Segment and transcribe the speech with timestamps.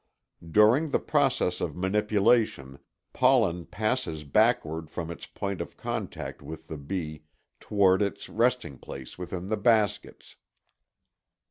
[0.49, 2.79] During the process of manipulation
[3.13, 7.25] pollen passes backward from its point of contact with the bee
[7.59, 10.37] toward its resting place within the baskets.